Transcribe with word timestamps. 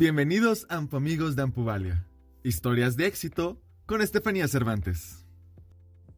Bienvenidos 0.00 0.64
Ampo 0.70 0.96
Amigos 0.96 1.36
de 1.36 1.42
Ampuvalia. 1.42 2.06
Historias 2.42 2.96
de 2.96 3.06
éxito 3.06 3.60
con 3.84 4.00
Estefanía 4.00 4.48
Cervantes. 4.48 5.26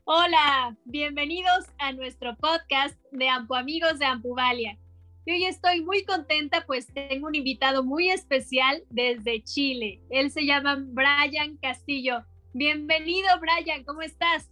Hola, 0.05 0.77
bienvenidos 0.85 1.65
a 1.79 1.91
nuestro 1.91 2.37
podcast 2.37 2.97
de 3.11 3.29
Ampo 3.29 3.57
Amigos 3.57 3.99
de 3.99 4.05
Ampuvalia. 4.05 4.79
Y 5.27 5.33
hoy 5.33 5.47
estoy 5.47 5.81
muy 5.81 6.05
contenta 6.05 6.65
pues 6.65 6.87
tengo 6.95 7.27
un 7.27 7.35
invitado 7.35 7.83
muy 7.83 8.09
especial 8.09 8.85
desde 8.89 9.43
Chile. 9.43 10.01
Él 10.11 10.31
se 10.31 10.47
llama 10.47 10.77
Brian 10.79 11.57
Castillo. 11.57 12.25
Bienvenido 12.53 13.31
Brian, 13.41 13.83
¿cómo 13.83 14.03
estás? 14.03 14.49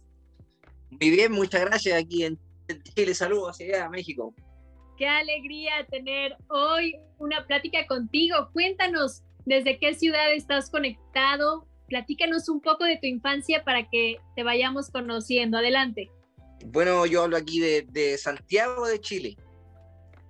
Muy 0.89 1.09
bien, 1.09 1.31
muchas 1.31 1.61
gracias 1.61 1.97
aquí 1.97 2.25
en 2.25 2.37
Chile. 2.93 3.15
Saludos 3.15 3.51
hacia 3.51 3.87
México. 3.87 4.35
Qué 5.01 5.07
alegría 5.07 5.83
tener 5.89 6.37
hoy 6.47 6.95
una 7.17 7.47
plática 7.47 7.87
contigo. 7.87 8.35
Cuéntanos 8.53 9.23
desde 9.47 9.79
qué 9.79 9.95
ciudad 9.95 10.31
estás 10.31 10.69
conectado. 10.69 11.65
Platícanos 11.87 12.47
un 12.49 12.61
poco 12.61 12.83
de 12.83 12.97
tu 12.97 13.07
infancia 13.07 13.63
para 13.63 13.89
que 13.89 14.19
te 14.35 14.43
vayamos 14.43 14.91
conociendo. 14.91 15.57
Adelante. 15.57 16.11
Bueno, 16.67 17.07
yo 17.07 17.23
hablo 17.23 17.35
aquí 17.35 17.59
de, 17.59 18.15
Santiago 18.19 18.85
de 18.85 19.01
Chile. 19.01 19.37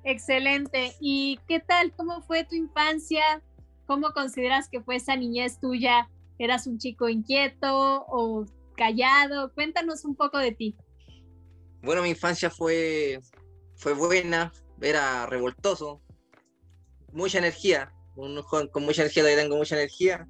Excelente. 0.05 0.93
¿Y 1.01 1.37
qué 1.49 1.59
tal? 1.59 1.93
¿Cómo 1.97 2.21
fue 2.21 2.45
tu 2.45 2.55
infancia? 2.55 3.43
¿Cómo 3.87 4.13
consideras 4.13 4.69
que 4.69 4.79
fue 4.79 4.95
esa 4.95 5.17
niñez 5.17 5.59
tuya? 5.59 6.09
¿Eras 6.39 6.65
un 6.65 6.77
chico 6.77 7.09
inquieto 7.09 8.05
o 8.07 8.45
callado? 8.77 9.51
Cuéntanos 9.53 10.05
un 10.05 10.15
poco 10.15 10.37
de 10.37 10.53
ti. 10.53 10.77
Bueno, 11.81 12.03
mi 12.03 12.11
infancia 12.11 12.49
fue, 12.49 13.19
fue 13.75 13.93
buena, 13.93 14.53
era 14.81 15.25
revoltoso, 15.25 16.01
mucha 17.11 17.37
energía, 17.37 17.93
un 18.15 18.41
joven 18.41 18.67
con 18.67 18.83
mucha 18.83 19.01
energía, 19.01 19.23
todavía 19.23 19.43
tengo 19.43 19.57
mucha 19.57 19.75
energía. 19.75 20.27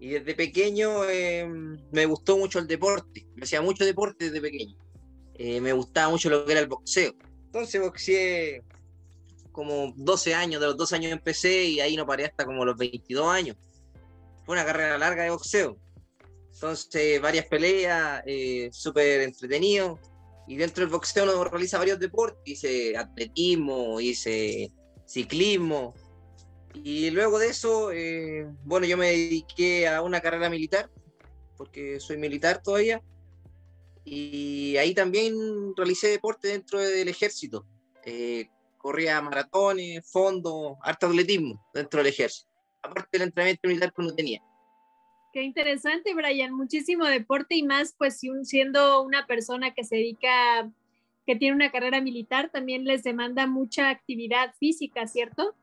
Y 0.00 0.10
desde 0.10 0.34
pequeño 0.34 1.04
em, 1.08 1.78
me 1.90 2.06
gustó 2.06 2.38
mucho 2.38 2.58
el 2.58 2.66
deporte, 2.66 3.26
me 3.34 3.42
hacía 3.42 3.60
mucho 3.60 3.84
deporte 3.84 4.26
desde 4.26 4.40
pequeño. 4.40 4.76
Eh, 5.34 5.60
me 5.60 5.72
gustaba 5.72 6.10
mucho 6.10 6.30
lo 6.30 6.44
que 6.44 6.52
era 6.52 6.60
el 6.60 6.68
boxeo. 6.68 7.14
Entonces 7.46 7.80
boxeé 7.80 8.62
como 9.52 9.92
12 9.96 10.34
años, 10.34 10.60
de 10.60 10.68
los 10.68 10.76
12 10.76 10.94
años 10.96 11.12
empecé 11.12 11.64
y 11.64 11.80
ahí 11.80 11.96
no 11.96 12.06
paré 12.06 12.26
hasta 12.26 12.44
como 12.44 12.64
los 12.64 12.76
22 12.76 13.26
años. 13.26 13.56
Fue 14.44 14.54
una 14.54 14.64
carrera 14.64 14.96
larga 14.98 15.24
de 15.24 15.30
boxeo. 15.30 15.76
Entonces, 16.52 17.20
varias 17.20 17.46
peleas, 17.46 18.22
eh, 18.26 18.68
súper 18.72 19.20
entretenido 19.22 19.98
y 20.48 20.56
dentro 20.56 20.82
del 20.82 20.90
boxeo 20.90 21.24
uno 21.24 21.44
realiza 21.44 21.78
varios 21.78 22.00
deportes, 22.00 22.40
hice 22.44 22.96
atletismo, 22.96 24.00
hice 24.00 24.72
ciclismo, 25.06 25.94
y 26.74 27.10
luego 27.10 27.38
de 27.38 27.48
eso, 27.48 27.92
eh, 27.92 28.46
bueno, 28.64 28.86
yo 28.86 28.96
me 28.96 29.08
dediqué 29.08 29.88
a 29.88 30.02
una 30.02 30.20
carrera 30.20 30.50
militar, 30.50 30.90
porque 31.56 32.00
soy 32.00 32.18
militar 32.18 32.62
todavía, 32.62 33.02
y 34.04 34.76
ahí 34.76 34.94
también 34.94 35.34
realicé 35.76 36.08
deporte 36.08 36.48
dentro 36.48 36.80
del 36.80 37.08
ejército. 37.08 37.66
Eh, 38.04 38.48
corría 38.78 39.20
maratones, 39.20 40.08
fondos, 40.10 40.76
harto 40.82 41.08
atletismo 41.08 41.62
dentro 41.74 41.98
del 41.98 42.06
ejército, 42.06 42.48
aparte 42.82 43.18
del 43.18 43.28
entrenamiento 43.28 43.68
militar 43.68 43.92
que 43.92 44.00
uno 44.00 44.14
tenía. 44.14 44.40
Qué 45.38 45.44
interesante, 45.44 46.14
Brian. 46.14 46.52
Muchísimo 46.52 47.04
deporte 47.04 47.54
y 47.54 47.62
más, 47.62 47.94
pues 47.96 48.20
siendo 48.42 49.02
una 49.02 49.24
persona 49.28 49.72
que 49.72 49.84
se 49.84 49.94
dedica, 49.94 50.68
que 51.28 51.36
tiene 51.36 51.54
una 51.54 51.70
carrera 51.70 52.00
militar, 52.00 52.50
también 52.50 52.84
les 52.84 53.04
demanda 53.04 53.46
mucha 53.46 53.88
actividad 53.88 54.52
física, 54.58 55.06
¿cierto? 55.06 55.54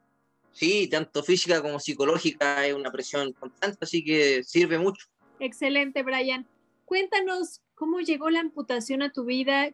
Sí, 0.54 0.88
tanto 0.88 1.22
física 1.24 1.62
como 1.62 1.82
psicológica, 1.82 2.66
es 2.66 2.74
una 2.74 2.90
presión 2.90 3.34
constante, 3.34 3.80
así 3.82 4.02
que 4.02 4.46
sirve 4.46 4.80
mucho. 4.80 5.08
Excelente, 5.42 6.04
Brian. 6.04 6.48
Cuéntanos 6.86 7.62
cómo 7.74 8.00
llegó 8.00 8.30
la 8.30 8.40
amputación 8.40 9.02
a 9.02 9.12
tu 9.12 9.26
vida, 9.26 9.74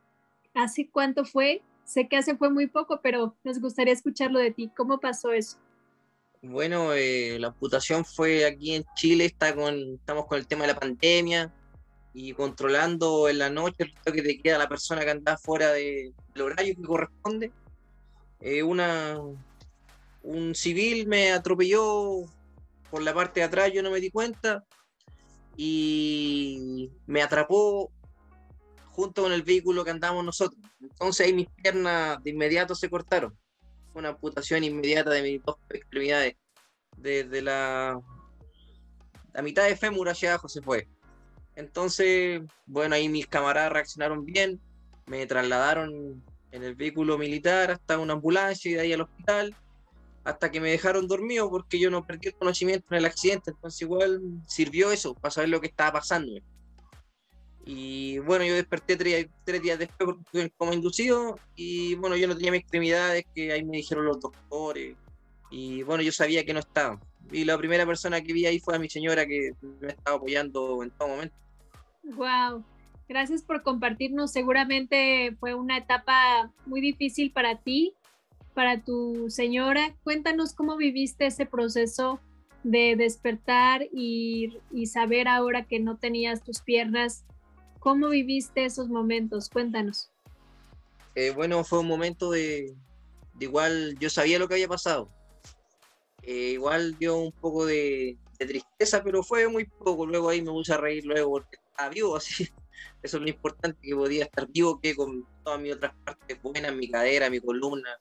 hace 0.56 0.90
cuánto 0.90 1.25
fue. 1.25 1.61
Sé 1.85 2.07
que 2.07 2.17
hace 2.17 2.35
fue 2.35 2.50
muy 2.50 2.66
poco, 2.66 3.01
pero 3.03 3.35
nos 3.44 3.61
gustaría 3.61 3.94
escucharlo 3.94 4.40
de 4.40 4.50
ti. 4.50 4.72
¿Cómo 4.75 5.00
pasó 5.00 5.31
eso? 5.31 5.59
Bueno, 6.44 6.94
eh, 6.94 7.38
la 7.40 7.47
amputación 7.50 8.03
fue 8.03 8.46
aquí 8.46 8.74
en 8.74 8.84
Chile, 8.96 9.25
está 9.25 9.50
estamos 9.50 10.25
con 10.25 10.40
el 10.40 10.47
tema 10.47 10.63
de 10.63 10.74
la 10.74 10.79
pandemia 10.79 11.53
y 12.13 12.34
controlando 12.34 13.29
en 13.29 13.38
la 13.38 13.52
noche 13.52 13.94
el 14.06 14.13
que 14.13 14.24
te 14.24 14.40
queda 14.41 14.57
la 14.57 14.68
persona 14.68 15.03
que 15.03 15.12
anda 15.12 15.38
fuera 15.38 15.72
de, 15.72 16.13
del 16.34 16.41
horario 16.41 16.75
que 16.75 16.81
corresponde. 16.81 17.52
Eh, 18.40 18.63
una, 18.63 19.19
un 20.24 20.56
civil 20.56 21.07
me 21.07 21.31
atropelló 21.31 22.24
por 22.90 23.03
la 23.03 23.13
parte 23.13 23.41
de 23.41 23.46
atrás, 23.46 23.72
yo 23.72 23.84
no 23.84 23.91
me 23.91 24.00
di 24.00 24.09
cuenta 24.09 24.63
y 25.56 26.90
me 27.06 27.22
atrapó 27.22 27.91
junto 28.90 29.22
con 29.22 29.31
el 29.31 29.44
vehículo 29.44 29.85
que 29.85 29.91
andamos 29.91 30.25
nosotros. 30.25 30.59
Entonces 30.81 31.28
ahí 31.28 31.34
mis 31.34 31.50
piernas 31.50 32.18
de 32.23 32.31
inmediato 32.31 32.73
se 32.73 32.90
cortaron 32.90 33.38
una 33.94 34.09
amputación 34.09 34.63
inmediata 34.63 35.12
de 35.12 35.22
mis 35.22 35.44
dos 35.44 35.57
extremidades. 35.69 36.35
Desde 36.97 37.41
la, 37.41 38.00
la 39.34 39.41
mitad 39.41 39.66
de 39.66 39.75
fémur 39.75 40.09
hacia 40.09 40.31
abajo 40.31 40.50
se 40.50 40.62
fue. 40.62 40.88
Entonces, 41.56 42.41
bueno, 42.66 42.96
ahí 42.96 43.09
mis 43.09 43.28
camaradas 43.28 43.72
reaccionaron 43.72 44.25
bien, 44.25 44.59
me 45.06 45.25
trasladaron 45.25 46.24
en 46.52 46.63
el 46.63 46.75
vehículo 46.75 47.18
militar 47.18 47.72
hasta 47.72 47.97
una 47.97 48.13
ambulancia 48.13 48.72
y 48.72 48.74
de 48.75 48.81
ahí 48.81 48.94
al 48.94 49.02
hospital, 49.02 49.56
hasta 50.23 50.52
que 50.52 50.62
me 50.62 50.72
dejaron 50.72 51.08
dormido 51.08 51.50
porque 51.50 51.79
yo 51.79 51.90
no 51.90 52.06
perdí 52.06 52.28
el 52.28 52.35
conocimiento 52.35 52.85
en 52.91 53.00
el 53.00 53.06
accidente, 53.06 53.52
entonces 53.52 53.81
igual 53.81 54.22
sirvió 54.47 54.91
eso 54.91 55.13
para 55.16 55.31
saber 55.31 55.50
lo 55.50 55.62
que 55.62 55.68
estaba 55.68 55.94
pasando. 55.94 56.31
Y 57.66 58.17
bueno, 58.19 58.44
yo 58.44 58.55
desperté 58.55 58.95
tres, 58.97 59.61
días 59.61 59.77
después 59.77 60.17
como 60.57 60.73
inducido 60.73 61.38
y 61.55 61.95
bueno, 61.95 62.16
yo 62.16 62.27
no 62.27 62.35
tenía 62.35 62.51
mis 62.51 62.61
extremidades 62.61 63.25
que 63.35 63.51
ahí 63.51 63.63
me 63.63 63.77
dijeron 63.77 64.05
los 64.05 64.19
doctores 64.19 64.95
y 65.51 65.83
bueno, 65.83 66.01
yo 66.01 66.11
sabía 66.11 66.44
que 66.44 66.53
no 66.53 66.59
estaba. 66.59 66.99
Y 67.31 67.45
la 67.45 67.57
primera 67.57 67.85
persona 67.85 68.22
que 68.22 68.33
vi 68.33 68.45
ahí 68.45 68.59
fue 68.59 68.75
a 68.75 68.79
mi 68.79 68.89
señora 68.89 69.25
que 69.27 69.51
me 69.79 69.89
estaba 69.89 70.17
apoyando 70.17 70.81
en 70.81 70.89
todo 70.91 71.09
momento. 71.09 71.35
Wow, 72.03 72.63
gracias 73.07 73.44
por 73.44 73.61
compartirnos. 73.61 74.31
Seguramente 74.31 75.35
fue 75.39 75.53
una 75.53 75.78
etapa 75.78 76.51
muy 76.66 76.81
difícil 76.81 77.31
para 77.31 77.59
ti, 77.59 77.93
para 78.55 78.81
tu 78.81 79.29
señora. 79.29 79.95
Cuéntanos 80.03 80.53
cómo 80.53 80.78
viviste 80.78 81.28
ese 81.28 81.45
proceso 81.45 82.19
de 82.63 82.95
despertar 82.95 83.88
y, 83.93 84.57
y 84.72 84.88
saber 84.88 85.28
ahora 85.28 85.66
que 85.66 85.79
no 85.79 85.97
tenías 85.97 86.43
tus 86.43 86.61
piernas 86.61 87.25
¿Cómo 87.81 88.09
viviste 88.09 88.64
esos 88.64 88.90
momentos? 88.90 89.50
Cuéntanos. 89.50 90.12
Eh, 91.16 91.31
bueno, 91.31 91.64
fue 91.64 91.80
un 91.80 91.88
momento 91.88 92.30
de, 92.30 92.75
igual, 93.40 93.97
yo 94.00 94.08
sabía 94.08 94.38
lo 94.38 94.47
que 94.47 94.53
había 94.53 94.68
pasado. 94.68 95.09
Eh, 96.22 96.52
igual 96.52 96.96
dio 97.00 97.18
un 97.18 97.31
poco 97.31 97.66
de, 97.66 98.20
tristeza, 98.38 99.03
pero 99.03 99.24
fue 99.24 99.47
muy 99.47 99.66
poco. 99.66 100.06
Luego 100.06 100.30
ahí 100.30 100.44
me 100.44 100.52
puse 100.52 100.75
a 100.75 100.78
reír 100.78 101.06
luego 101.08 101.31
porque 101.31 101.58
estaba 101.58 101.90
vivo, 101.90 102.16
así. 102.18 102.47
Eso 103.02 103.18
es 103.18 103.24
lo 103.24 103.30
importante, 103.30 103.80
que 103.81 103.96
podía 103.96 104.25
estar 104.25 104.47
vivo 104.47 104.80
que 104.80 104.96
con 104.96 105.25
todas 105.44 105.59
mis 105.59 105.74
otras 105.74 105.96
partes 106.06 106.40
buenas, 106.44 106.75
mi 106.75 106.88
cadera, 106.88 107.31
mi 107.31 107.40
columna, 107.40 107.97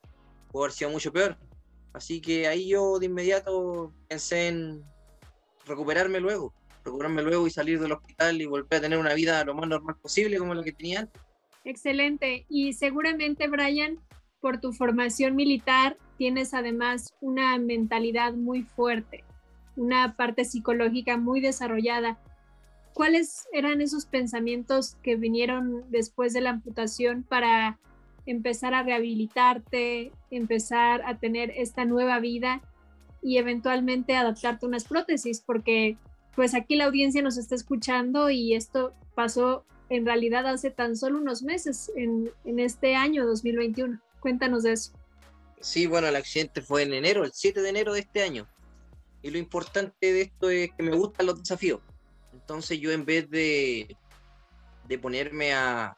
pudo 0.51 0.65
haber 0.65 0.73
sido 0.73 0.91
mucho 0.91 1.11
peor. 1.11 1.35
Así 1.93 2.21
que 2.21 2.47
ahí 2.47 2.69
yo 2.69 2.99
de 2.99 3.07
inmediato 3.07 3.91
pensé 4.07 4.49
en 4.49 4.83
recuperarme 5.65 6.19
luego 6.19 6.53
procurarme 6.83 7.21
luego 7.21 7.47
y 7.47 7.51
salir 7.51 7.79
del 7.79 7.93
hospital 7.93 8.41
y 8.41 8.45
volver 8.45 8.79
a 8.79 8.81
tener 8.81 8.99
una 8.99 9.13
vida 9.13 9.43
lo 9.43 9.53
más 9.53 9.67
normal 9.67 9.95
posible 10.01 10.37
como 10.37 10.53
la 10.53 10.63
que 10.63 10.73
tenía. 10.73 11.07
Excelente. 11.63 12.45
Y 12.49 12.73
seguramente, 12.73 13.47
Brian, 13.47 13.99
por 14.39 14.59
tu 14.59 14.73
formación 14.73 15.35
militar, 15.35 15.97
tienes 16.17 16.53
además 16.53 17.13
una 17.21 17.57
mentalidad 17.57 18.33
muy 18.33 18.63
fuerte, 18.63 19.23
una 19.75 20.15
parte 20.15 20.45
psicológica 20.45 21.17
muy 21.17 21.39
desarrollada. 21.39 22.19
¿Cuáles 22.93 23.47
eran 23.53 23.81
esos 23.81 24.05
pensamientos 24.05 24.95
que 25.03 25.15
vinieron 25.15 25.85
después 25.89 26.33
de 26.33 26.41
la 26.41 26.49
amputación 26.49 27.23
para 27.23 27.79
empezar 28.25 28.73
a 28.73 28.83
rehabilitarte, 28.83 30.11
empezar 30.29 31.01
a 31.05 31.17
tener 31.17 31.51
esta 31.55 31.85
nueva 31.85 32.19
vida 32.19 32.61
y 33.21 33.37
eventualmente 33.37 34.15
adaptarte 34.15 34.65
a 34.65 34.69
unas 34.69 34.85
prótesis? 34.85 35.41
Porque 35.41 35.97
pues 36.35 36.53
aquí 36.53 36.75
la 36.75 36.85
audiencia 36.85 37.21
nos 37.21 37.37
está 37.37 37.55
escuchando 37.55 38.29
y 38.29 38.53
esto 38.53 38.93
pasó 39.15 39.65
en 39.89 40.05
realidad 40.05 40.47
hace 40.47 40.71
tan 40.71 40.95
solo 40.95 41.19
unos 41.19 41.43
meses, 41.43 41.91
en, 41.95 42.31
este 42.45 42.95
año 42.95 43.25
2021. 43.25 43.99
Cuéntanos 44.21 44.63
de 44.63 44.73
eso. 44.73 44.93
Sí, 45.59 45.85
bueno, 45.85 46.07
el 46.07 46.15
accidente 46.15 46.61
fue 46.61 46.83
en 46.83 46.93
enero, 46.93 47.25
el 47.25 47.33
7 47.33 47.61
de 47.61 47.69
enero 47.69 47.93
de 47.93 47.99
este 47.99 48.23
año. 48.23 48.47
Y 49.21 49.29
lo 49.31 49.37
importante 49.37 50.13
de 50.13 50.21
esto 50.21 50.49
es 50.49 50.71
que 50.71 50.83
me 50.83 50.95
gustan 50.95 51.25
los 51.25 51.39
desafíos. 51.39 51.81
Entonces 52.31 52.79
yo 52.79 52.91
en 52.91 53.03
vez 53.03 53.29
de, 53.29 53.97
de 54.87 54.97
ponerme 54.97 55.53
a, 55.53 55.97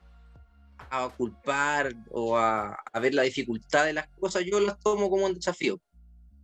a 0.89 1.09
culpar 1.09 1.93
o 2.09 2.35
a, 2.35 2.75
a, 2.91 2.99
ver 2.99 3.13
la 3.13 3.21
dificultad 3.21 3.85
de 3.85 3.93
las 3.93 4.07
cosas, 4.19 4.43
yo 4.43 4.59
las 4.59 4.79
tomo 4.79 5.07
como 5.09 5.27
un 5.27 5.35
desafío. 5.35 5.79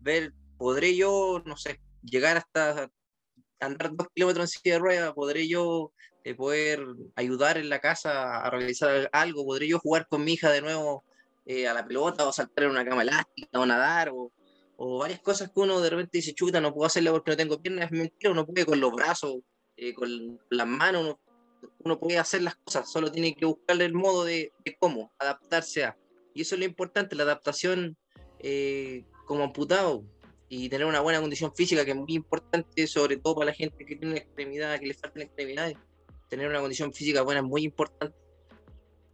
Ver, 0.01 0.33
¿podré 0.59 0.95
yo, 0.95 1.41
no 1.45 1.57
sé, 1.57 1.79
llegar 2.03 2.37
hasta 2.37 2.91
andar 3.59 3.91
dos 3.93 4.07
kilómetros 4.13 4.45
en 4.45 4.61
silla 4.61 4.75
de 4.75 4.79
ruedas, 4.79 5.13
podré 5.13 5.47
yo 5.47 5.91
eh, 6.23 6.35
poder 6.35 6.85
ayudar 7.15 7.57
en 7.57 7.69
la 7.69 7.79
casa 7.79 8.41
a 8.41 8.49
realizar 8.49 9.09
algo, 9.13 9.45
podré 9.45 9.67
yo 9.67 9.79
jugar 9.79 10.07
con 10.07 10.23
mi 10.23 10.33
hija 10.33 10.51
de 10.51 10.61
nuevo 10.61 11.03
eh, 11.45 11.67
a 11.67 11.73
la 11.73 11.85
pelota 11.85 12.27
o 12.27 12.33
saltar 12.33 12.65
en 12.65 12.71
una 12.71 12.85
cama 12.85 13.03
elástica 13.03 13.59
o 13.59 13.65
nadar 13.65 14.09
o, 14.09 14.31
o, 14.77 14.97
varias 14.99 15.21
cosas 15.21 15.49
que 15.49 15.59
uno 15.59 15.79
de 15.79 15.89
repente 15.89 16.17
dice, 16.17 16.33
chuta, 16.33 16.59
no 16.59 16.73
puedo 16.73 16.87
hacerlo 16.87 17.11
porque 17.13 17.31
no 17.31 17.37
tengo 17.37 17.61
piernas, 17.61 17.85
es 17.85 17.91
mentira, 17.91 18.31
uno 18.31 18.45
puede 18.45 18.65
con 18.65 18.79
los 18.79 18.91
brazos, 18.91 19.37
eh, 19.77 19.93
con 19.93 20.39
las 20.49 20.67
manos, 20.67 21.01
uno, 21.01 21.19
uno, 21.79 21.99
puede 21.99 22.17
hacer 22.17 22.41
las 22.41 22.55
cosas, 22.55 22.91
solo 22.91 23.11
tiene 23.11 23.35
que 23.35 23.45
buscarle 23.45 23.85
el 23.85 23.93
modo 23.93 24.25
de, 24.25 24.51
de 24.65 24.77
cómo 24.77 25.13
adaptarse 25.19 25.85
a. 25.85 25.97
Y 26.33 26.41
eso 26.41 26.55
es 26.55 26.59
lo 26.59 26.65
importante, 26.65 27.15
la 27.15 27.23
adaptación 27.23 27.97
como 29.25 29.43
amputado 29.43 30.03
y 30.49 30.67
tener 30.67 30.87
una 30.87 30.99
buena 30.99 31.21
condición 31.21 31.53
física, 31.53 31.85
que 31.85 31.91
es 31.91 31.97
muy 31.97 32.15
importante, 32.15 32.87
sobre 32.87 33.17
todo 33.17 33.35
para 33.35 33.47
la 33.47 33.53
gente 33.53 33.85
que 33.85 33.95
tiene 33.95 34.13
una 34.13 34.17
extremidad, 34.17 34.79
que 34.79 34.87
le 34.87 34.95
faltan 34.95 35.21
extremidades. 35.21 35.77
Tener 36.27 36.49
una 36.49 36.59
condición 36.59 36.91
física 36.91 37.21
buena 37.21 37.41
es 37.41 37.45
muy 37.45 37.63
importante. 37.63 38.17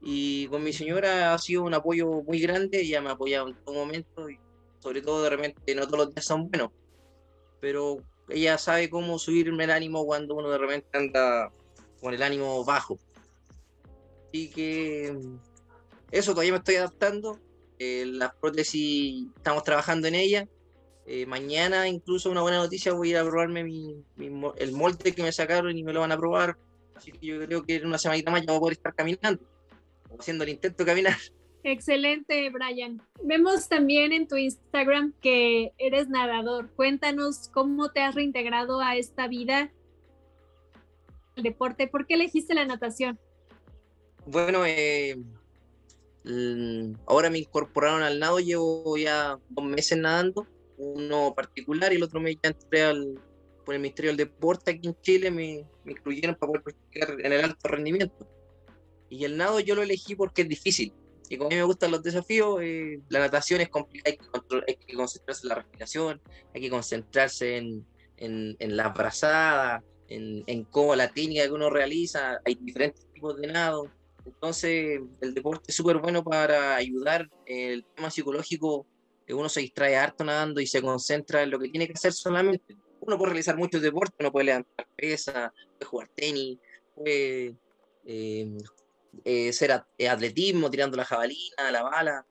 Y 0.01 0.47
con 0.47 0.63
mi 0.63 0.71
señora 0.71 1.33
ha 1.33 1.37
sido 1.37 1.63
un 1.63 1.73
apoyo 1.73 2.23
muy 2.23 2.39
grande, 2.39 2.79
ella 2.79 3.01
me 3.01 3.09
ha 3.09 3.13
apoyado 3.13 3.49
en 3.49 3.55
todo 3.65 3.75
momento, 3.75 4.29
y 4.29 4.39
sobre 4.79 5.01
todo 5.01 5.23
de 5.23 5.29
repente 5.29 5.75
no 5.75 5.85
todos 5.85 6.05
los 6.05 6.15
días 6.15 6.25
son 6.25 6.49
buenos, 6.49 6.71
pero 7.59 7.97
ella 8.29 8.57
sabe 8.57 8.89
cómo 8.89 9.19
subirme 9.19 9.65
el 9.65 9.71
ánimo 9.71 10.05
cuando 10.05 10.35
uno 10.35 10.49
de 10.49 10.57
repente 10.57 10.87
anda 10.93 11.51
con 11.99 12.13
el 12.13 12.23
ánimo 12.23 12.63
bajo. 12.63 12.97
Así 14.29 14.49
que 14.51 15.17
eso 16.11 16.31
todavía 16.31 16.53
me 16.53 16.59
estoy 16.59 16.75
adaptando. 16.75 17.39
Eh, 17.77 18.05
las 18.05 18.33
prótesis 18.35 19.27
estamos 19.35 19.63
trabajando 19.63 20.07
en 20.07 20.15
ellas 20.15 20.47
eh, 21.07 21.27
mañana, 21.27 21.87
incluso 21.87 22.31
una 22.31 22.41
buena 22.41 22.57
noticia, 22.57 22.91
voy 22.91 23.09
a 23.09 23.11
ir 23.11 23.17
a 23.17 23.23
probarme 23.23 23.63
mi, 23.63 24.03
el 24.57 24.71
molde 24.71 25.11
que 25.11 25.21
me 25.21 25.31
sacaron 25.31 25.77
y 25.77 25.83
me 25.83 25.93
lo 25.93 25.99
van 25.99 26.11
a 26.11 26.17
probar. 26.17 26.57
Así 26.95 27.11
que 27.11 27.27
yo 27.27 27.45
creo 27.45 27.63
que 27.63 27.75
en 27.75 27.85
una 27.85 27.99
semanita 27.99 28.31
más 28.31 28.41
ya 28.41 28.47
voy 28.47 28.57
a 28.57 28.59
poder 28.59 28.73
estar 28.73 28.95
caminando, 28.95 29.43
haciendo 30.17 30.43
el 30.43 30.49
intento 30.51 30.83
de 30.83 30.85
caminar. 30.85 31.15
Excelente, 31.63 32.49
Brian. 32.49 33.01
Vemos 33.23 33.67
también 33.67 34.13
en 34.13 34.27
tu 34.27 34.35
Instagram 34.35 35.13
que 35.21 35.73
eres 35.77 36.09
nadador. 36.09 36.71
Cuéntanos 36.75 37.49
cómo 37.53 37.89
te 37.91 38.01
has 38.01 38.15
reintegrado 38.15 38.81
a 38.81 38.95
esta 38.95 39.27
vida, 39.27 39.71
el 41.35 41.43
deporte. 41.43 41.87
¿Por 41.87 42.07
qué 42.07 42.15
elegiste 42.15 42.55
la 42.55 42.65
natación? 42.65 43.19
Bueno, 44.25 44.63
eh, 44.65 45.17
ahora 47.05 47.29
me 47.29 47.39
incorporaron 47.39 48.01
al 48.01 48.19
nado, 48.19 48.39
llevo 48.39 48.97
ya 48.97 49.37
dos 49.49 49.65
meses 49.65 49.99
nadando 49.99 50.47
uno 50.77 51.33
particular 51.35 51.91
y 51.93 51.97
el 51.97 52.03
otro 52.03 52.19
me 52.19 52.37
entré 52.41 52.83
al, 52.83 53.19
por 53.65 53.75
el 53.75 53.81
Ministerio 53.81 54.11
del 54.11 54.17
Deporte 54.17 54.71
aquí 54.71 54.87
en 54.87 54.95
Chile, 55.01 55.31
me, 55.31 55.65
me 55.83 55.93
incluyeron 55.93 56.35
para 56.35 56.51
poder 56.51 56.63
practicar 56.63 57.19
en 57.19 57.33
el 57.33 57.43
alto 57.43 57.67
rendimiento. 57.67 58.27
Y 59.09 59.25
el 59.25 59.37
nado 59.37 59.59
yo 59.59 59.75
lo 59.75 59.81
elegí 59.81 60.15
porque 60.15 60.43
es 60.43 60.49
difícil. 60.49 60.93
Y 61.29 61.37
como 61.37 61.47
a 61.47 61.49
mí 61.49 61.55
me 61.55 61.63
gustan 61.63 61.91
los 61.91 62.03
desafíos, 62.03 62.59
eh, 62.61 62.99
la 63.09 63.19
natación 63.19 63.61
es 63.61 63.69
complicada, 63.69 64.11
hay 64.11 64.17
que, 64.17 64.63
hay 64.67 64.75
que, 64.75 64.93
concentrarse 64.93 65.41
en 65.43 65.49
la 65.49 65.55
respiración, 65.55 66.21
hay 66.53 66.61
que 66.61 66.69
concentrarse 66.69 67.57
en, 67.57 67.85
en, 68.17 68.55
en 68.59 68.77
la 68.77 68.89
brazada, 68.89 69.83
en, 70.07 70.43
en, 70.45 70.63
cómo 70.65 70.95
la 70.95 71.11
técnica 71.11 71.43
que 71.43 71.51
uno 71.51 71.69
realiza, 71.71 72.39
hay 72.45 72.55
diferentes 72.55 73.07
tipos 73.11 73.37
de 73.37 73.47
nado. 73.47 73.89
Entonces, 74.23 75.01
el 75.21 75.33
deporte 75.33 75.65
es 75.67 75.75
súper 75.75 75.97
bueno 75.97 76.23
para 76.23 76.75
ayudar 76.75 77.27
el 77.45 77.85
tema 77.95 78.11
psicológico 78.11 78.85
uno 79.33 79.49
se 79.49 79.61
distrae 79.61 79.95
harto 79.95 80.23
nadando 80.23 80.61
y 80.61 80.67
se 80.67 80.81
concentra 80.81 81.43
en 81.43 81.51
lo 81.51 81.59
que 81.59 81.69
tiene 81.69 81.87
que 81.87 81.93
hacer 81.93 82.13
solamente. 82.13 82.75
Uno 82.99 83.17
puede 83.17 83.31
realizar 83.31 83.57
muchos 83.57 83.81
deportes, 83.81 84.15
uno 84.19 84.31
puede 84.31 84.45
levantar 84.45 84.87
pesas, 84.95 85.51
puede 85.77 85.89
jugar 85.89 86.09
tenis, 86.15 86.59
puede 86.93 87.55
eh, 88.05 88.57
eh, 89.23 89.53
ser 89.53 89.83
eh, 89.97 90.09
atletismo, 90.09 90.69
tirando 90.69 90.97
la 90.97 91.05
jabalina, 91.05 91.71
la 91.71 91.83
bala, 91.83 92.25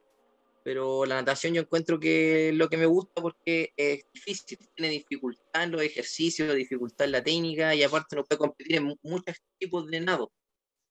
pero 0.64 1.04
la 1.04 1.16
natación 1.16 1.52
yo 1.52 1.60
encuentro 1.60 2.00
que 2.00 2.48
es 2.48 2.54
lo 2.54 2.68
que 2.68 2.76
me 2.76 2.86
gusta 2.86 3.20
porque 3.20 3.72
es 3.76 4.04
difícil, 4.12 4.58
tiene 4.74 4.92
dificultad 4.92 5.64
en 5.64 5.72
los 5.72 5.82
ejercicios, 5.82 6.54
dificultad 6.54 7.04
en 7.04 7.12
la 7.12 7.22
técnica 7.22 7.74
y 7.74 7.82
aparte 7.82 8.16
uno 8.16 8.24
puede 8.24 8.38
competir 8.38 8.76
en 8.76 8.96
muchos 9.02 9.36
tipos 9.58 9.86
de 9.88 10.00
nado. 10.00 10.32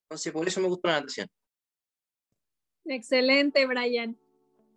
Entonces, 0.04 0.32
por 0.32 0.48
eso 0.48 0.62
me 0.62 0.68
gusta 0.68 0.90
la 0.90 1.00
natación. 1.00 1.28
Excelente, 2.86 3.66
Brian. 3.66 4.18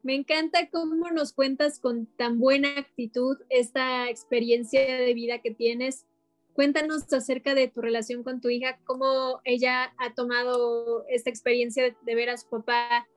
Me 0.06 0.14
encanta 0.14 0.70
cómo 0.70 1.10
nos 1.10 1.32
cuentas 1.32 1.80
con 1.80 2.06
tan 2.06 2.38
buena 2.38 2.78
actitud 2.78 3.38
esta 3.50 4.08
experiencia 4.08 4.80
de 4.98 5.14
vida 5.14 5.40
que 5.40 5.50
tienes. 5.50 6.06
Cuéntanos 6.52 7.12
acerca 7.12 7.56
de 7.56 7.66
tu 7.66 7.80
relación 7.80 8.22
con 8.22 8.40
tu 8.40 8.48
hija, 8.48 8.78
cómo 8.84 9.40
ella 9.42 9.92
ha 9.98 10.14
tomado 10.14 11.04
esta 11.08 11.28
experiencia 11.28 11.82
de 12.00 12.14
ver 12.14 12.30
a 12.30 12.36
su 12.36 12.48
papá 12.48 13.08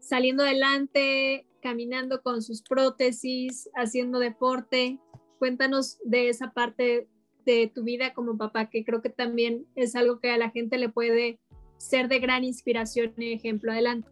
saliendo 0.00 0.42
adelante, 0.42 1.46
caminando 1.62 2.20
con 2.20 2.42
sus 2.42 2.62
prótesis, 2.62 3.70
haciendo 3.76 4.18
deporte. 4.18 4.98
Cuéntanos 5.38 6.00
de 6.02 6.30
esa 6.30 6.52
parte 6.52 7.06
de 7.46 7.70
tu 7.72 7.84
vida 7.84 8.12
como 8.12 8.36
papá, 8.36 8.70
que 8.70 8.84
creo 8.84 9.02
que 9.02 9.10
también 9.10 9.68
es 9.76 9.94
algo 9.94 10.18
que 10.18 10.32
a 10.32 10.38
la 10.38 10.50
gente 10.50 10.78
le 10.78 10.88
puede 10.88 11.38
ser 11.78 12.08
de 12.08 12.18
gran 12.18 12.42
inspiración 12.42 13.14
y 13.18 13.34
ejemplo. 13.34 13.70
Adelante. 13.70 14.08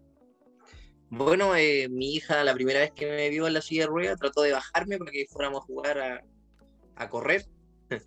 Bueno, 1.15 1.55
eh, 1.55 1.91
mi 1.91 2.15
hija 2.15 2.43
la 2.43 2.55
primera 2.55 2.81
vez 2.81 2.91
que 2.93 3.05
me 3.05 3.29
vio 3.29 3.47
en 3.47 3.53
la 3.53 3.61
silla 3.61 3.83
de 3.83 3.89
ruedas 3.89 4.19
trató 4.19 4.41
de 4.41 4.53
bajarme 4.53 4.97
para 4.97 5.11
que 5.11 5.27
fuéramos 5.29 5.61
a 5.61 5.67
jugar 5.67 6.25
a, 6.97 7.09
correr. 7.11 7.45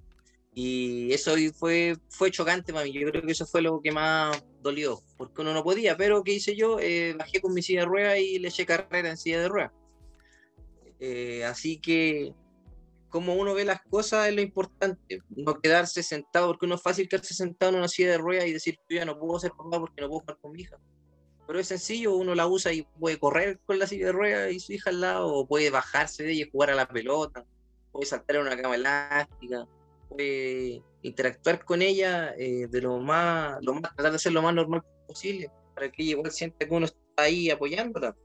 y 0.55 1.13
eso 1.13 1.35
fue, 1.53 1.97
fue 2.09 2.31
chocante 2.31 2.73
para 2.73 2.83
mí. 2.83 2.91
Yo 2.93 3.07
creo 3.11 3.21
que 3.21 3.31
eso 3.31 3.45
fue 3.45 3.61
lo 3.61 3.79
que 3.79 3.91
más 3.91 4.43
dolió, 4.59 5.03
porque 5.17 5.41
uno 5.41 5.53
no 5.53 5.63
podía. 5.63 5.95
Pero 5.95 6.23
¿qué 6.23 6.33
hice 6.33 6.55
yo? 6.55 6.79
Eh, 6.79 7.13
bajé 7.15 7.41
con 7.41 7.53
mi 7.53 7.61
silla 7.61 7.81
de 7.81 7.85
ruedas 7.85 8.17
y 8.17 8.39
le 8.39 8.47
eché 8.47 8.65
carrera 8.65 9.11
en 9.11 9.17
silla 9.17 9.39
de 9.39 9.49
ruedas. 9.49 9.71
Eh, 10.99 11.45
así 11.45 11.77
que 11.77 12.33
como 13.09 13.35
uno 13.35 13.53
ve 13.53 13.65
las 13.65 13.83
cosas 13.83 14.29
es 14.29 14.33
lo 14.33 14.41
importante, 14.41 15.19
no 15.29 15.59
quedarse 15.61 16.01
sentado, 16.01 16.47
porque 16.47 16.65
uno 16.65 16.73
es 16.73 16.81
fácil 16.81 17.07
quedarse 17.07 17.35
sentado 17.35 17.73
en 17.73 17.77
una 17.77 17.87
silla 17.87 18.09
de 18.09 18.17
ruedas 18.17 18.47
y 18.47 18.53
decir, 18.53 18.79
yo 18.89 18.97
ya 18.97 19.05
no 19.05 19.19
puedo 19.19 19.39
ser 19.39 19.51
papá 19.51 19.79
porque 19.79 20.01
no 20.01 20.07
puedo 20.07 20.21
jugar 20.21 20.39
con 20.41 20.51
mi 20.53 20.61
hija 20.61 20.79
pero 21.47 21.59
es 21.59 21.67
sencillo, 21.67 22.15
uno 22.15 22.33
la 22.35 22.47
usa 22.47 22.73
y 22.73 22.83
puede 22.99 23.19
correr 23.19 23.59
con 23.65 23.77
la 23.77 23.87
silla 23.87 24.07
de 24.07 24.11
ruedas 24.11 24.51
y 24.51 24.59
su 24.59 24.73
hija 24.73 24.89
al 24.89 25.01
lado, 25.01 25.33
o 25.33 25.47
puede 25.47 25.69
bajarse 25.69 26.23
de 26.23 26.31
ella 26.31 26.45
y 26.45 26.49
jugar 26.49 26.71
a 26.71 26.75
la 26.75 26.87
pelota, 26.87 27.45
puede 27.91 28.07
saltar 28.07 28.37
en 28.37 28.41
una 28.43 28.59
cama 28.59 28.75
elástica, 28.75 29.67
puede 30.09 30.81
interactuar 31.03 31.63
con 31.63 31.81
ella 31.81 32.33
eh, 32.37 32.67
de 32.69 32.81
lo 32.81 32.97
más, 32.99 33.59
tratar 33.95 34.11
de 34.11 34.19
ser 34.19 34.33
lo 34.33 34.41
más 34.41 34.53
normal 34.53 34.83
posible, 35.07 35.51
para 35.75 35.91
que 35.91 36.03
ella 36.03 36.11
igual 36.11 36.31
sienta 36.31 36.67
que 36.67 36.73
uno 36.73 36.85
está 36.85 36.99
ahí 37.17 37.49
apoyándola. 37.49 38.15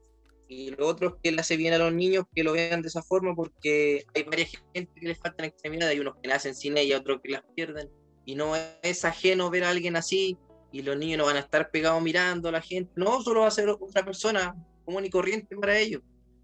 Y 0.47 0.71
lo 0.71 0.87
otro 0.87 1.07
es 1.07 1.13
que 1.23 1.31
le 1.31 1.39
hace 1.39 1.55
bien 1.55 1.73
a 1.73 1.77
los 1.77 1.93
niños 1.93 2.25
que 2.35 2.43
lo 2.43 2.51
vean 2.51 2.81
de 2.81 2.89
esa 2.89 3.01
forma, 3.01 3.33
porque 3.35 4.03
hay 4.13 4.23
varias 4.23 4.49
gente 4.73 4.99
que 4.99 5.07
les 5.07 5.17
faltan 5.17 5.45
extremidades, 5.45 5.93
hay 5.93 6.01
unos 6.01 6.15
que 6.21 6.27
nacen 6.27 6.55
sin 6.55 6.77
ella, 6.77 6.97
otros 6.97 7.21
que 7.23 7.31
las 7.31 7.43
pierden, 7.55 7.89
y 8.25 8.35
no 8.35 8.53
es 8.81 9.05
ajeno 9.05 9.49
ver 9.49 9.63
a 9.63 9.69
alguien 9.69 9.95
así 9.95 10.37
y 10.71 10.81
los 10.81 10.97
niños 10.97 11.19
no 11.19 11.25
van 11.25 11.37
a 11.37 11.39
estar 11.39 11.69
pegados 11.69 12.01
mirando 12.01 12.49
a 12.49 12.51
la 12.51 12.61
gente, 12.61 12.91
no, 12.95 13.21
solo 13.21 13.41
va 13.41 13.47
a 13.47 13.51
ser 13.51 13.69
otra 13.69 14.05
persona 14.05 14.55
común 14.85 15.05
y 15.05 15.09
corriente 15.09 15.55
para 15.55 15.77
ellos. 15.77 16.01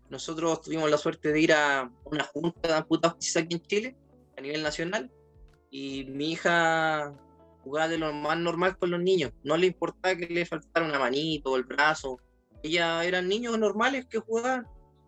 Nosotros 0.10 0.62
tuvimos 0.62 0.90
la 0.90 0.98
suerte 0.98 1.32
de 1.32 1.42
ir 1.42 1.54
a 1.54 1.92
una 2.06 2.24
junta 2.24 2.68
de 2.68 2.74
amputados 2.76 3.36
aquí 3.36 3.56
en 3.56 3.62
Chile, 3.62 3.96
a 4.38 4.42
nivel 4.42 4.64
nacional, 4.64 5.12
y 5.70 6.06
mi 6.06 6.32
hija 6.32 7.14
jugaba 7.64 7.88
de 7.90 7.98
lo 7.98 8.14
más 8.14 8.38
normal 8.38 8.78
con 8.78 8.92
los 8.92 9.02
niños, 9.02 9.32
no 9.44 9.58
le 9.58 9.68
importaba 9.68 10.16
que 10.16 10.28
le 10.28 10.46
faltara 10.46 10.86
una 10.86 11.00
manito 11.00 11.52
o 11.52 11.58
el 11.58 11.64
brazo, 11.64 12.20
ella 12.64 13.04
eran 13.04 13.28
niños 13.28 13.58
normales 13.60 14.06
que 14.06 14.20
jugaban, 14.20 14.66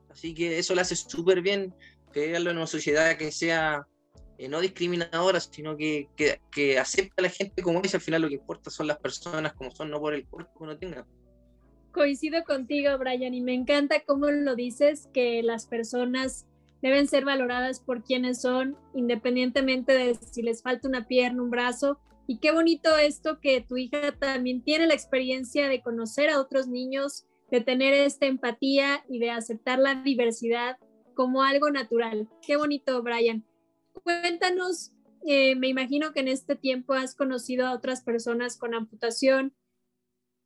así 0.10 0.34
que 0.34 0.60
eso 0.60 0.76
le 0.76 0.82
hace 0.82 0.96
súper 0.96 1.42
bien 1.42 1.74
crearlo 2.12 2.52
en 2.52 2.58
una 2.58 2.68
sociedad 2.68 3.18
que 3.18 3.32
sea 3.32 3.88
eh, 4.40 4.48
no 4.48 4.62
discriminadora, 4.62 5.42
sino 5.42 5.76
que, 5.76 6.08
que, 6.16 6.80
acepta 6.80 7.16
a 7.18 7.24
la 7.24 7.30
gente 7.30 7.62
como 7.62 7.82
es, 7.82 7.94
al 7.94 8.00
final 8.00 8.22
lo 8.22 8.30
que 8.30 8.36
importa 8.36 8.70
son 8.70 8.88
las 8.88 8.98
personas 8.98 9.52
como 9.52 9.70
son, 9.70 9.92
no 9.92 10.00
por 10.00 10.14
el 10.14 10.26
cuerpo 10.28 10.58
que 10.58 10.64
uno 10.64 10.78
tenga. 10.78 11.06
Coincido 11.92 12.46
contigo, 12.46 12.98
Brian, 12.98 13.34
y 13.34 13.42
me 13.42 13.54
encanta 13.54 14.00
cómo 14.06 14.32
lo 14.32 14.56
dices, 14.56 15.10
que 15.14 15.44
las 15.44 15.66
personas 15.66 16.46
deben 16.82 17.10
ser 17.10 17.26
valoradas 17.26 17.82
por 17.82 18.02
quienes 18.02 18.42
son, 18.42 18.78
independientemente 18.94 19.92
de 19.92 20.16
si 20.16 20.42
les 20.42 20.64
falta 20.64 20.88
una 20.88 21.06
pierna, 21.06 21.44
un 21.44 21.50
brazo. 21.50 22.00
Y 22.26 22.38
qué 22.38 22.54
bonito 22.54 22.96
esto 22.98 23.42
que 23.42 23.60
tu 23.60 23.76
hija 23.76 24.14
también 24.14 24.64
tiene 24.64 24.88
la 24.88 24.94
experiencia 24.94 25.68
de 25.68 25.82
conocer 25.82 26.30
a 26.30 26.40
otros 26.40 26.70
niños, 26.70 27.26
de 27.52 27.60
tener 27.60 27.94
esta 27.94 28.26
empatía 28.26 29.04
y 29.10 29.20
de 29.20 29.32
aceptar 29.32 29.80
la 29.80 29.96
diversidad 29.96 30.78
como 31.14 31.44
algo 31.44 31.70
natural. 31.72 32.30
Qué 32.42 32.56
bonito, 32.56 33.04
Brian 33.04 33.44
cuéntanos, 34.02 34.92
eh, 35.26 35.56
me 35.56 35.68
imagino 35.68 36.14
que 36.14 36.22
en 36.22 36.28
este 36.28 36.56
tiempo 36.56 36.94
has 36.94 37.16
conocido 37.16 37.68
a 37.68 37.74
otras 37.74 38.02
personas 38.02 38.58
con 38.58 38.74
amputación. 38.74 39.54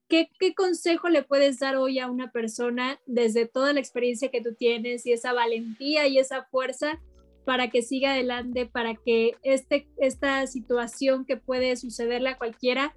¿Qué, 0.08 0.30
¿Qué, 0.40 0.54
consejo 0.54 1.10
le 1.10 1.24
puedes 1.24 1.60
dar 1.60 1.78
hoy 1.78 2.00
a 2.00 2.10
una 2.10 2.32
persona 2.32 3.00
desde 3.06 3.48
toda 3.48 3.74
la 3.74 3.80
experiencia 3.80 4.30
que 4.30 4.42
tú 4.42 4.54
tienes 4.54 5.06
y 5.06 5.14
esa 5.14 5.34
valentía 5.34 6.08
y 6.08 6.20
esa 6.20 6.44
fuerza 6.46 7.02
para 7.46 7.70
que 7.70 7.82
siga 7.82 8.14
adelante, 8.14 8.66
para 8.66 8.96
que 8.96 9.36
este, 9.44 9.88
esta 9.98 10.46
situación 10.48 11.26
que 11.26 11.38
puede 11.38 11.76
sucederle 11.76 12.30
a 12.30 12.38
cualquiera 12.38 12.96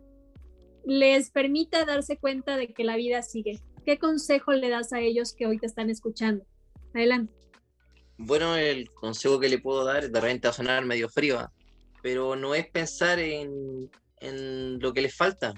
les 0.84 1.30
permita 1.30 1.84
darse 1.84 2.16
cuenta 2.16 2.56
de 2.56 2.72
que 2.72 2.84
la 2.84 2.96
vida 2.96 3.22
sigue. 3.22 3.60
¿Qué 3.84 3.98
consejo 3.98 4.52
le 4.52 4.68
das 4.68 4.92
a 4.92 5.00
ellos 5.00 5.34
que 5.34 5.46
hoy 5.46 5.58
te 5.58 5.66
están 5.66 5.90
escuchando? 5.90 6.44
Adelante. 6.94 7.36
Bueno, 8.18 8.56
el 8.56 8.90
consejo 8.92 9.38
que 9.38 9.49
le 9.49 9.58
puedo 9.58 9.85
dar, 9.85 10.11
de 10.11 10.20
repente 10.20 10.52
sonar 10.52 10.85
medio 10.85 11.08
frío, 11.08 11.38
¿ah? 11.38 11.52
pero 12.02 12.35
no 12.37 12.54
es 12.54 12.66
pensar 12.68 13.18
en, 13.18 13.90
en 14.20 14.78
lo 14.78 14.92
que 14.92 15.02
les 15.02 15.14
falta. 15.14 15.54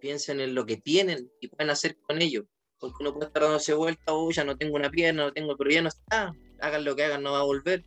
Piensen 0.00 0.40
en 0.40 0.54
lo 0.54 0.66
que 0.66 0.76
tienen 0.76 1.30
y 1.40 1.48
pueden 1.48 1.70
hacer 1.70 1.96
con 2.00 2.20
ello. 2.20 2.44
Porque 2.78 2.96
uno 3.00 3.12
puede 3.12 3.26
estar 3.26 3.42
dándose 3.42 3.74
vuelta, 3.74 4.12
oh, 4.12 4.30
ya 4.30 4.44
no 4.44 4.56
tengo 4.56 4.76
una 4.76 4.90
pierna, 4.90 5.24
no 5.24 5.32
tengo, 5.32 5.56
pero 5.56 5.70
ya 5.70 5.82
no 5.82 5.88
está. 5.88 6.32
Hagan 6.60 6.84
lo 6.84 6.94
que 6.94 7.04
hagan, 7.04 7.22
no 7.22 7.32
va 7.32 7.40
a 7.40 7.44
volver. 7.44 7.84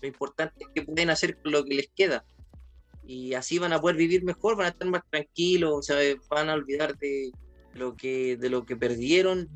Lo 0.00 0.08
importante 0.08 0.64
es 0.64 0.68
que 0.74 0.82
pueden 0.82 1.10
hacer 1.10 1.40
con 1.40 1.52
lo 1.52 1.64
que 1.64 1.74
les 1.74 1.88
queda. 1.94 2.24
Y 3.06 3.34
así 3.34 3.58
van 3.58 3.72
a 3.72 3.80
poder 3.80 3.96
vivir 3.96 4.24
mejor, 4.24 4.56
van 4.56 4.66
a 4.66 4.70
estar 4.70 4.88
más 4.88 5.02
tranquilos, 5.10 5.88
van 6.28 6.50
a 6.50 6.54
olvidar 6.54 6.96
de 6.98 7.32
lo 7.74 7.96
que, 7.96 8.36
de 8.36 8.50
lo 8.50 8.64
que 8.64 8.76
perdieron. 8.76 9.48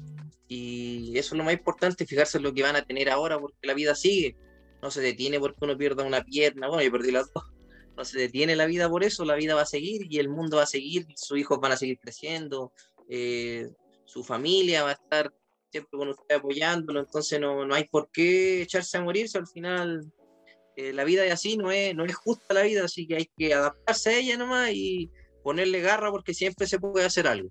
Y 0.48 1.16
eso 1.18 1.34
es 1.34 1.38
lo 1.38 1.44
más 1.44 1.52
importante, 1.52 2.06
fijarse 2.06 2.38
en 2.38 2.44
lo 2.44 2.54
que 2.54 2.62
van 2.62 2.76
a 2.76 2.82
tener 2.82 3.10
ahora, 3.10 3.38
porque 3.38 3.66
la 3.66 3.74
vida 3.74 3.94
sigue. 3.94 4.36
No 4.82 4.90
se 4.90 5.00
detiene 5.00 5.38
porque 5.38 5.58
uno 5.60 5.76
pierda 5.76 6.04
una 6.04 6.24
pierna. 6.24 6.68
Bueno, 6.68 6.82
yo 6.82 6.90
perdí 6.90 7.10
las 7.10 7.32
dos 7.32 7.44
no 7.98 8.04
se 8.04 8.18
detiene 8.18 8.54
la 8.54 8.66
vida 8.66 8.88
por 8.88 9.02
eso, 9.02 9.24
la 9.24 9.34
vida 9.34 9.56
va 9.56 9.62
a 9.62 9.66
seguir 9.66 10.06
y 10.08 10.18
el 10.18 10.28
mundo 10.28 10.58
va 10.58 10.62
a 10.62 10.66
seguir, 10.66 11.06
sus 11.16 11.36
hijos 11.36 11.58
van 11.60 11.72
a 11.72 11.76
seguir 11.76 11.98
creciendo, 11.98 12.72
eh, 13.08 13.68
su 14.04 14.22
familia 14.22 14.84
va 14.84 14.90
a 14.90 14.92
estar 14.92 15.34
siempre 15.70 15.98
con 15.98 16.08
usted 16.08 16.36
apoyándolo, 16.36 17.00
entonces 17.00 17.40
no, 17.40 17.66
no 17.66 17.74
hay 17.74 17.88
por 17.88 18.08
qué 18.12 18.62
echarse 18.62 18.98
a 18.98 19.02
morirse, 19.02 19.36
al 19.36 19.48
final 19.48 20.12
eh, 20.76 20.92
la 20.92 21.02
vida 21.02 21.26
es 21.26 21.32
así, 21.32 21.56
no 21.56 21.72
es, 21.72 21.92
no 21.96 22.04
es 22.04 22.14
justa 22.14 22.54
la 22.54 22.62
vida, 22.62 22.84
así 22.84 23.04
que 23.04 23.16
hay 23.16 23.30
que 23.36 23.52
adaptarse 23.52 24.10
a 24.10 24.18
ella 24.18 24.36
nomás 24.38 24.70
y 24.72 25.10
ponerle 25.42 25.80
garra 25.80 26.12
porque 26.12 26.34
siempre 26.34 26.68
se 26.68 26.78
puede 26.78 27.04
hacer 27.04 27.26
algo. 27.26 27.50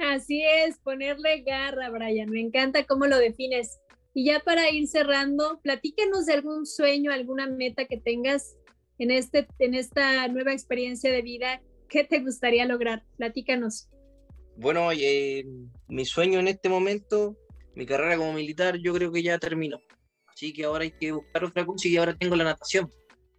Así 0.00 0.42
es, 0.42 0.78
ponerle 0.78 1.42
garra, 1.42 1.90
Brian, 1.90 2.30
me 2.30 2.40
encanta 2.40 2.86
cómo 2.86 3.06
lo 3.06 3.18
defines. 3.18 3.80
Y 4.14 4.24
ya 4.24 4.40
para 4.40 4.70
ir 4.70 4.88
cerrando, 4.88 5.60
platícanos 5.62 6.24
de 6.24 6.32
algún 6.32 6.64
sueño, 6.64 7.12
alguna 7.12 7.46
meta 7.46 7.84
que 7.84 7.98
tengas 7.98 8.56
en, 8.98 9.10
este, 9.10 9.46
en 9.58 9.74
esta 9.74 10.26
nueva 10.28 10.52
experiencia 10.52 11.12
de 11.12 11.20
vida, 11.20 11.62
¿qué 11.88 12.04
te 12.04 12.20
gustaría 12.20 12.64
lograr? 12.64 13.04
Platícanos. 13.18 13.88
Bueno, 14.56 14.90
eh, 14.92 15.44
mi 15.88 16.04
sueño 16.06 16.40
en 16.40 16.48
este 16.48 16.70
momento, 16.70 17.36
mi 17.74 17.84
carrera 17.84 18.16
como 18.16 18.32
militar, 18.32 18.78
yo 18.78 18.94
creo 18.94 19.12
que 19.12 19.22
ya 19.22 19.38
terminó. 19.38 19.80
Así 20.26 20.54
que 20.54 20.64
ahora 20.64 20.84
hay 20.84 20.92
que 20.92 21.12
buscar 21.12 21.44
otra 21.44 21.66
cosa 21.66 21.88
y 21.88 21.98
ahora 21.98 22.16
tengo 22.16 22.36
la 22.36 22.44
natación. 22.44 22.90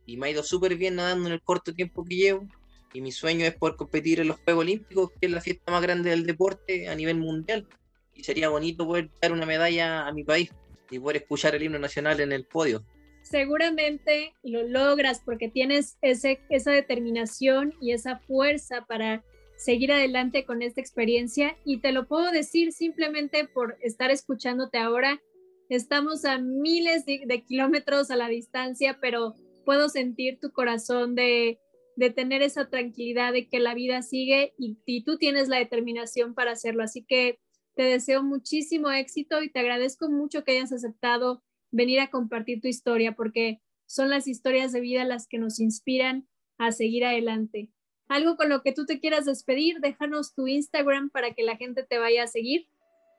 Y 0.06 0.18
me 0.18 0.27
ha 0.27 0.30
ido 0.30 0.44
súper 0.44 0.75
bien 0.75 0.96
nadando 0.96 1.27
en 1.27 1.34
el 1.34 1.41
corto 1.41 1.74
tiempo 1.74 2.06
que 2.06 2.15
llevo. 2.15 2.48
Y 2.93 3.01
mi 3.01 3.12
sueño 3.12 3.45
es 3.45 3.55
poder 3.55 3.75
competir 3.75 4.19
en 4.19 4.27
los 4.27 4.39
Juegos 4.39 4.63
Olímpicos, 4.63 5.12
que 5.12 5.27
es 5.27 5.31
la 5.31 5.41
fiesta 5.41 5.71
más 5.71 5.81
grande 5.81 6.10
del 6.10 6.25
deporte 6.25 6.88
a 6.88 6.95
nivel 6.95 7.17
mundial. 7.17 7.67
Y 8.13 8.24
sería 8.24 8.50
bonito 8.50 8.86
poder 8.86 9.10
dar 9.21 9.31
una 9.31 9.45
medalla 9.45 10.07
a 10.07 10.12
mi 10.12 10.24
país 10.24 10.51
y 10.89 11.00
poder 11.00 11.17
escuchar 11.17 11.55
el 11.55 11.63
himno 11.63 11.79
nacional 11.79 12.19
en 12.19 12.31
el 12.31 12.45
podio 12.45 12.83
seguramente 13.24 14.36
lo 14.43 14.63
logras 14.63 15.21
porque 15.24 15.48
tienes 15.48 15.98
ese, 16.01 16.41
esa 16.50 16.71
determinación 16.71 17.74
y 17.79 17.91
esa 17.93 18.17
fuerza 18.19 18.86
para 18.86 19.24
seguir 19.57 19.91
adelante 19.91 20.43
con 20.43 20.62
esta 20.62 20.81
experiencia 20.81 21.55
y 21.65 21.79
te 21.79 21.91
lo 21.91 22.07
puedo 22.07 22.31
decir 22.31 22.71
simplemente 22.74 23.48
por 23.48 23.77
estar 23.81 24.12
escuchándote 24.12 24.79
ahora. 24.79 25.21
Estamos 25.69 26.25
a 26.25 26.39
miles 26.39 27.05
de, 27.05 27.43
kilómetros 27.48 28.12
a 28.12 28.15
la 28.15 28.27
distancia, 28.27 28.98
pero 29.00 29.36
puedo 29.63 29.88
sentir 29.88 30.39
tu 30.39 30.51
corazón 30.51 31.15
de, 31.15 31.60
de, 31.95 32.10
tener 32.10 32.41
esa 32.41 32.69
tranquilidad 32.69 33.33
de 33.33 33.48
que 33.48 33.60
la 33.60 33.74
vida 33.74 34.01
sigue 34.01 34.53
y, 34.57 35.03
tú 35.03 35.17
tienes 35.17 35.48
la 35.48 35.57
determinación 35.57 36.33
para 36.33 36.51
hacerlo. 36.51 36.83
Así 36.83 37.03
que 37.03 37.39
te 37.75 37.83
deseo 37.83 38.24
muchísimo 38.24 38.91
éxito 38.91 39.41
y 39.41 39.50
te 39.50 39.60
agradezco 39.60 40.10
mucho 40.10 40.43
que 40.43 40.53
hayas 40.53 40.71
aceptado 40.71 41.43
venir 41.71 42.00
a 42.00 42.10
compartir 42.10 42.62
tu 42.62 42.67
historia, 42.67 43.13
porque 43.13 43.62
son 43.86 44.10
las 44.10 44.27
historias 44.27 44.71
de 44.71 44.81
vida 44.81 45.05
las 45.05 45.27
que 45.27 45.38
nos 45.38 45.60
inspiran 45.60 46.27
a 46.57 46.71
seguir 46.71 47.05
adelante. 47.05 47.69
Algo 48.07 48.36
con 48.36 48.50
lo 48.50 48.62
que 48.62 48.74
tú 48.74 48.86
te 48.86 49.00
quieras 49.00 49.25
despedir, 49.25 49.79
déjanos 49.79 50.33
tu 50.33 50.48
Instagram 50.48 51.10
para 51.10 51.33
que 51.33 51.43
la 51.43 51.55
gente 51.55 51.83
te 51.83 51.98
vaya 51.98 52.24
a 52.24 52.27
seguir. 52.27 52.67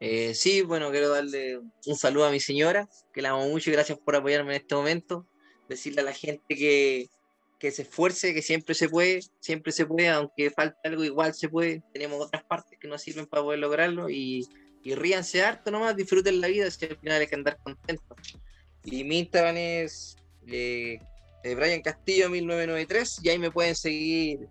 Eh, 0.00 0.34
sí, 0.34 0.62
bueno, 0.62 0.90
quiero 0.90 1.08
darle 1.08 1.60
un 1.86 1.96
saludo 1.96 2.26
a 2.26 2.30
mi 2.30 2.40
señora, 2.40 2.88
que 3.14 3.22
la 3.22 3.30
amo 3.30 3.48
mucho 3.48 3.70
y 3.70 3.72
gracias 3.72 3.98
por 3.98 4.16
apoyarme 4.16 4.56
en 4.56 4.60
este 4.60 4.74
momento. 4.74 5.26
Decirle 5.68 6.00
a 6.00 6.04
la 6.04 6.12
gente 6.12 6.56
que, 6.56 7.08
que 7.62 7.70
se 7.70 7.82
esfuerce, 7.82 8.34
que 8.34 8.42
siempre 8.42 8.74
se 8.74 8.90
puede, 8.90 9.20
siempre 9.40 9.72
se 9.72 9.86
puede, 9.86 10.10
aunque 10.10 10.50
falte 10.50 10.76
algo, 10.84 11.04
igual 11.04 11.32
se 11.32 11.48
puede. 11.48 11.82
Tenemos 11.94 12.20
otras 12.20 12.42
partes 12.42 12.78
que 12.78 12.88
nos 12.88 13.00
sirven 13.00 13.24
para 13.24 13.42
poder 13.42 13.60
lograrlo 13.60 14.10
y 14.10 14.46
y 14.82 14.94
ríanse 14.94 15.42
harto 15.42 15.70
nomás, 15.70 15.96
disfruten 15.96 16.40
la 16.40 16.48
vida, 16.48 16.70
si 16.70 16.86
al 16.86 16.96
final 16.96 17.20
hay 17.20 17.26
que 17.26 17.34
andar 17.34 17.56
contentos. 17.62 18.16
Y 18.84 19.04
mi 19.04 19.20
Instagram 19.20 19.56
es 19.56 20.16
eh, 20.46 20.98
eh 21.44 21.54
Brian 21.54 21.82
Castillo 21.82 22.28
1993 22.30 23.20
y 23.22 23.28
ahí 23.28 23.38
me 23.38 23.50
pueden 23.50 23.76
seguir 23.76 24.48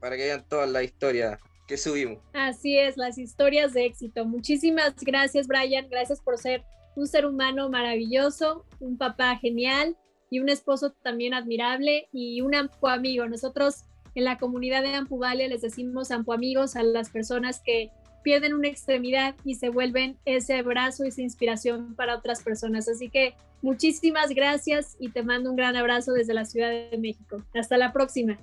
para 0.00 0.16
que 0.16 0.24
vean 0.24 0.44
todas 0.48 0.68
las 0.68 0.82
historias 0.82 1.38
que 1.68 1.76
subimos. 1.76 2.18
Así 2.32 2.76
es, 2.76 2.96
las 2.96 3.16
historias 3.16 3.72
de 3.72 3.84
éxito. 3.84 4.24
Muchísimas 4.24 4.94
gracias 4.96 5.46
Brian, 5.46 5.88
gracias 5.88 6.20
por 6.20 6.38
ser 6.38 6.64
un 6.96 7.06
ser 7.06 7.24
humano 7.24 7.68
maravilloso, 7.68 8.66
un 8.80 8.98
papá 8.98 9.36
genial 9.36 9.96
y 10.30 10.38
un 10.38 10.48
esposo 10.48 10.90
también 10.90 11.34
admirable 11.34 12.08
y 12.12 12.40
un 12.40 12.54
ampu 12.54 12.86
amigo. 12.86 13.26
Nosotros 13.26 13.84
en 14.14 14.24
la 14.24 14.38
comunidad 14.38 14.82
de 14.82 14.94
Ampuvalia 14.94 15.48
les 15.48 15.62
decimos 15.62 16.10
ampu 16.10 16.32
amigos 16.32 16.76
a 16.76 16.82
las 16.82 17.10
personas 17.10 17.60
que 17.64 17.90
pierden 18.22 18.54
una 18.54 18.68
extremidad 18.68 19.34
y 19.44 19.54
se 19.56 19.70
vuelven 19.70 20.18
ese 20.24 20.58
abrazo, 20.58 21.04
esa 21.04 21.22
inspiración 21.22 21.94
para 21.94 22.16
otras 22.16 22.42
personas. 22.42 22.88
Así 22.88 23.08
que 23.08 23.34
muchísimas 23.62 24.30
gracias 24.30 24.96
y 24.98 25.10
te 25.10 25.22
mando 25.22 25.50
un 25.50 25.56
gran 25.56 25.76
abrazo 25.76 26.12
desde 26.12 26.34
la 26.34 26.44
Ciudad 26.44 26.70
de 26.70 26.98
México. 26.98 27.42
Hasta 27.54 27.76
la 27.76 27.92
próxima. 27.92 28.38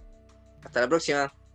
Hasta 0.63 0.81
la 0.81 0.87
próxima. 0.87 1.37